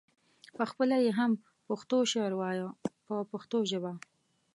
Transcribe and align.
پخپله 0.57 0.97
یې 1.05 1.11
هم 1.19 1.31
پښتو 1.67 1.97
شعر 2.11 2.33
وایه 2.39 2.67
په 3.05 3.15
پښتو 3.31 3.57
ژبه. 3.71 3.91